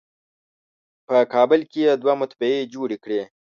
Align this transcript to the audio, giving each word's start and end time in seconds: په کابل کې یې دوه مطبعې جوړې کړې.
په 1.07 1.17
کابل 1.33 1.61
کې 1.71 1.81
یې 1.87 1.93
دوه 2.01 2.13
مطبعې 2.21 2.69
جوړې 2.73 2.97
کړې. 3.03 3.21